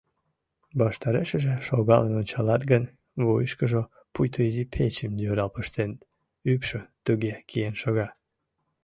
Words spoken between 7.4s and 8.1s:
киен шога.